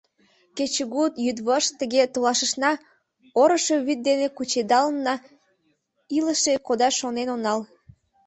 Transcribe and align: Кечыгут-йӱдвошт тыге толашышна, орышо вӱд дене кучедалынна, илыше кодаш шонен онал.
Кечыгут-йӱдвошт 0.57 1.71
тыге 1.79 2.01
толашышна, 2.13 2.71
орышо 3.41 3.75
вӱд 3.85 3.99
дене 4.07 4.27
кучедалынна, 4.35 5.15
илыше 6.17 6.53
кодаш 6.67 6.93
шонен 7.01 7.29
онал. 7.35 7.59